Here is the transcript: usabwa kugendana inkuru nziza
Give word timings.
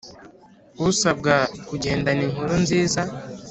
usabwa 0.89 1.35
kugendana 1.67 2.21
inkuru 2.27 2.53
nziza 2.63 3.01